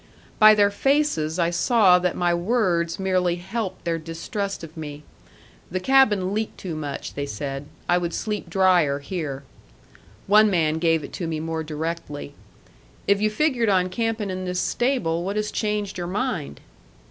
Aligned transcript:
By 0.39 0.55
their 0.55 0.71
faces 0.71 1.37
I 1.37 1.51
saw 1.51 1.99
that 1.99 2.15
my 2.15 2.33
words 2.33 2.97
merely 2.97 3.35
helped 3.35 3.85
their 3.85 3.99
distrust 3.99 4.63
of 4.63 4.75
me. 4.75 5.03
The 5.69 5.79
cabin 5.79 6.33
leaked 6.33 6.57
too 6.57 6.75
much, 6.75 7.13
they 7.13 7.27
said; 7.27 7.67
I 7.87 7.99
would 7.99 8.11
sleep 8.15 8.49
drier 8.49 8.97
here. 8.97 9.43
One 10.25 10.49
man 10.49 10.79
gave 10.79 11.03
it 11.03 11.13
to 11.13 11.27
me 11.27 11.39
more 11.39 11.63
directly: 11.63 12.33
"If 13.07 13.21
you 13.21 13.29
figured 13.29 13.69
on 13.69 13.89
camping 13.89 14.31
in 14.31 14.45
this 14.45 14.59
stable, 14.59 15.23
what 15.23 15.35
has 15.35 15.51
changed 15.51 15.99
your 15.99 16.07
mind?" 16.07 16.61